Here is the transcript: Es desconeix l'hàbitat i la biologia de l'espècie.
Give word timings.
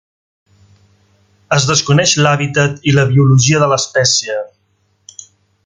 Es 1.57 1.67
desconeix 1.71 2.13
l'hàbitat 2.21 2.89
i 2.93 2.95
la 2.97 3.05
biologia 3.13 3.61
de 3.65 3.69
l'espècie. 3.75 4.39